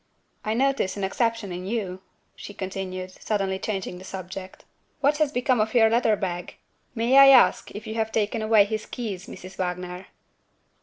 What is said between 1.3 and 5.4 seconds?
in You," she continued, suddenly changing the subject. "What has